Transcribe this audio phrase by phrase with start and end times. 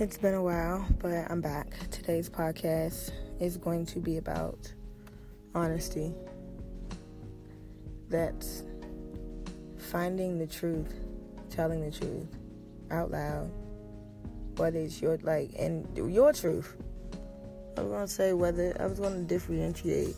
[0.00, 1.72] It's been a while, but I'm back.
[1.90, 4.72] Today's podcast is going to be about
[5.56, 6.14] honesty.
[8.08, 8.62] That's
[9.76, 10.94] finding the truth,
[11.50, 12.28] telling the truth
[12.92, 13.50] out loud.
[14.54, 16.76] What is your like and your truth?
[17.76, 20.14] I was gonna say whether I was gonna differentiate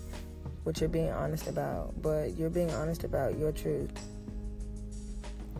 [0.65, 3.93] what you're being honest about, but you're being honest about your truth.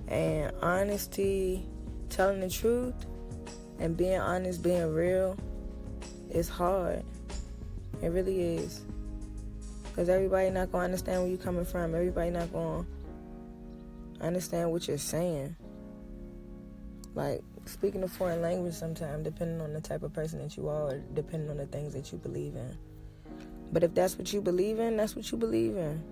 [0.09, 1.67] And honesty,
[2.11, 2.93] telling the truth,
[3.81, 5.37] and being honest, being real,
[6.31, 7.03] is hard.
[8.03, 8.83] It really is.
[9.85, 11.95] Because everybody not going to understand where you're coming from.
[11.95, 12.87] Everybody not going
[14.19, 15.57] to understand what you're saying.
[17.15, 20.99] Like, speaking a foreign language sometimes, depending on the type of person that you are,
[21.15, 22.77] depending on the things that you believe in.
[23.73, 26.03] But if that's what you believe in, that's what you believe in.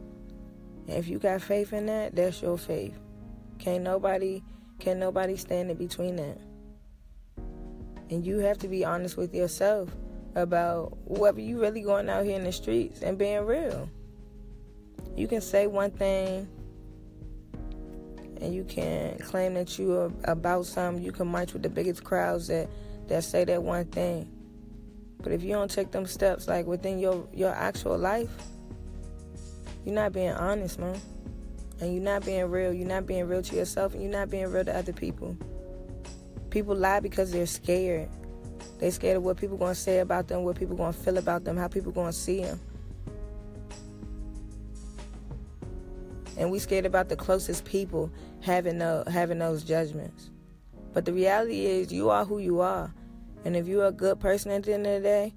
[0.88, 2.98] And if you got faith in that, that's your faith.
[3.58, 4.42] Can't nobody,
[4.78, 6.38] can't nobody stand in between that.
[8.10, 9.90] And you have to be honest with yourself
[10.34, 13.88] about whether you really going out here in the streets and being real.
[15.16, 16.48] You can say one thing
[18.40, 21.02] and you can claim that you are about something.
[21.02, 22.68] You can march with the biggest crowds that,
[23.08, 24.30] that say that one thing.
[25.22, 28.30] But if you don't take them steps like within your, your actual life,
[29.84, 31.00] you're not being honest, man.
[31.80, 32.72] And you're not being real.
[32.72, 35.36] You're not being real to yourself and you're not being real to other people.
[36.50, 38.08] People lie because they're scared.
[38.78, 41.18] They're scared of what people going to say about them, what people going to feel
[41.18, 42.60] about them, how people going to see them.
[46.36, 48.10] And we scared about the closest people
[48.40, 50.30] having the, having those judgments.
[50.94, 52.92] But the reality is, you are who you are,
[53.44, 55.34] and if you're a good person at the end of the day,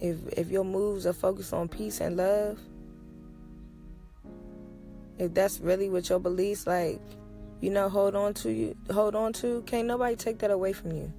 [0.00, 2.58] if if your moves are focused on peace and love,
[5.18, 7.00] if that's really what your beliefs like,
[7.60, 10.92] you know, hold on to you, hold on to, can't nobody take that away from
[10.92, 11.12] you.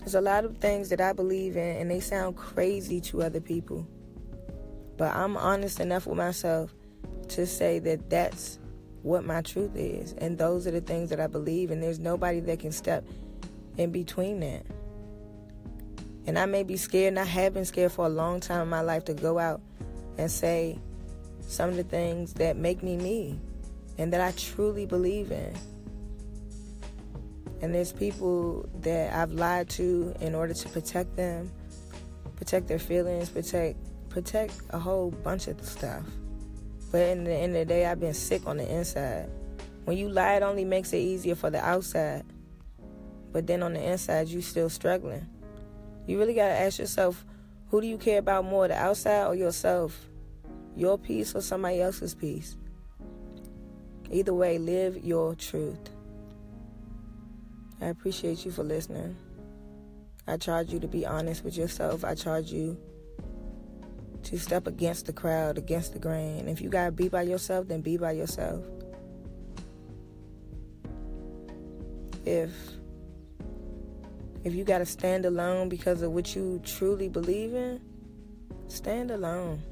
[0.00, 3.40] There's a lot of things that I believe in, and they sound crazy to other
[3.40, 3.86] people.
[4.96, 6.74] But I'm honest enough with myself
[7.28, 8.58] to say that that's
[9.02, 10.12] what my truth is.
[10.14, 13.04] And those are the things that I believe, and there's nobody that can step
[13.76, 14.64] in between that.
[16.26, 18.68] And I may be scared, and I have been scared for a long time in
[18.68, 19.60] my life to go out
[20.18, 20.78] and say
[21.40, 23.38] some of the things that make me me
[23.98, 25.54] and that I truly believe in.
[27.60, 31.50] And there's people that I've lied to in order to protect them,
[32.36, 33.76] protect their feelings, protect
[34.08, 36.02] protect a whole bunch of stuff.
[36.90, 39.28] But in the end of the day, I've been sick on the inside.
[39.84, 42.24] When you lie, it only makes it easier for the outside.
[43.32, 45.26] But then on the inside, you're still struggling.
[46.06, 47.24] You really gotta ask yourself,
[47.70, 50.06] who do you care about more, the outside or yourself?
[50.74, 52.56] Your peace or somebody else's peace?
[54.10, 55.90] Either way, live your truth.
[57.80, 59.16] I appreciate you for listening.
[60.26, 62.04] I charge you to be honest with yourself.
[62.04, 62.76] I charge you
[64.24, 66.48] to step against the crowd, against the grain.
[66.48, 68.62] If you gotta be by yourself, then be by yourself.
[72.24, 72.50] If
[74.44, 77.80] if you gotta stand alone because of what you truly believe in,
[78.68, 79.62] stand alone.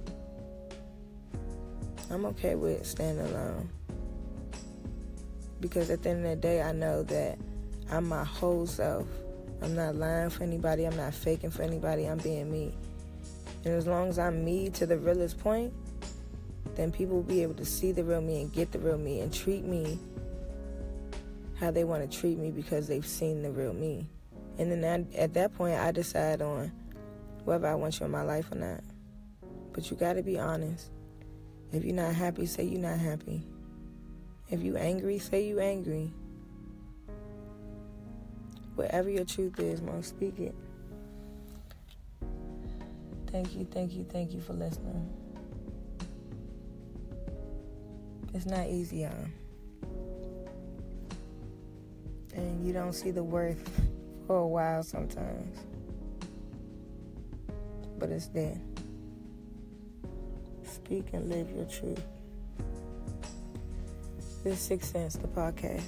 [2.10, 3.68] I'm okay with standing alone.
[5.60, 7.38] Because at the end of the day, I know that
[7.90, 9.06] I'm my whole self.
[9.62, 10.84] I'm not lying for anybody.
[10.84, 12.06] I'm not faking for anybody.
[12.06, 12.74] I'm being me.
[13.64, 15.72] And as long as I'm me to the realest point,
[16.74, 19.20] then people will be able to see the real me and get the real me
[19.20, 19.98] and treat me
[21.58, 24.08] how they want to treat me because they've seen the real me.
[24.58, 26.70] And then I, at that point, I decide on
[27.44, 28.80] whether I want you in my life or not.
[29.72, 30.90] But you got to be honest.
[31.72, 33.42] If you're not happy, say you're not happy.
[34.48, 36.12] If you angry, say you angry.
[38.76, 40.54] Whatever your truth is, Mom, speak it.
[43.32, 45.10] Thank you, thank you, thank you for listening.
[48.34, 49.12] It's not easy, y'all.
[52.34, 53.68] And you don't see the worth
[54.26, 55.58] for a while sometimes.
[57.98, 58.60] But it's there.
[60.62, 62.02] Speak and live your truth.
[64.46, 65.82] This is Six Sense, the podcast.